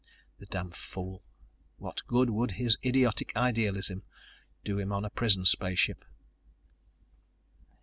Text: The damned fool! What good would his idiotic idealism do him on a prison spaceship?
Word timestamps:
The 0.39 0.47
damned 0.47 0.75
fool! 0.75 1.21
What 1.77 2.01
good 2.07 2.31
would 2.31 2.49
his 2.53 2.75
idiotic 2.83 3.35
idealism 3.37 4.01
do 4.63 4.79
him 4.79 4.91
on 4.91 5.05
a 5.05 5.11
prison 5.11 5.45
spaceship? 5.45 6.03